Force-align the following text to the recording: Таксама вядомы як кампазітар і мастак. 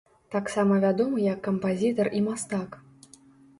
Таксама 0.35 0.77
вядомы 0.85 1.27
як 1.33 1.45
кампазітар 1.49 2.11
і 2.19 2.25
мастак. 2.31 2.69